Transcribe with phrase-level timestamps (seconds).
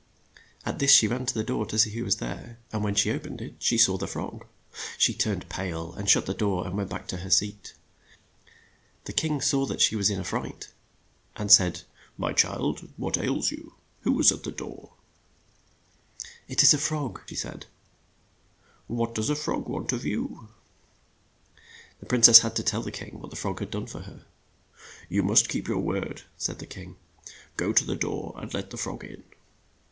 [0.65, 3.11] At this she ran to the door to see who was there, and when she
[3.11, 4.47] o pened it, she saw the frog.
[4.97, 7.75] She turned pale, and shut the door, and went back to her seat.
[9.05, 10.71] The king saw that she was in a fright,
[11.35, 11.83] and he said,
[12.27, 13.75] ''My child, what ails you?
[13.99, 14.93] Who is at the door?''
[16.49, 17.69] "It is a frog," said she.
[18.95, 20.47] ''What does the frog want of you?''
[21.99, 24.25] The prin cess had to tell the king what the frog had done for her.
[25.09, 26.95] "You must keep your word," said the king.
[27.55, 29.23] "Go to the door and let the frog in."